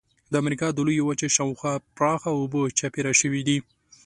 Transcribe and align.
د 0.31 0.33
امریکا 0.43 0.67
د 0.73 0.77
لویې 0.87 1.03
وچې 1.05 1.27
شاو 1.35 1.51
خوا 1.59 1.73
پراخه 1.97 2.29
اوبه 2.39 2.61
چاپېره 2.79 3.13
شوې 3.21 3.41
دي. 3.47 3.57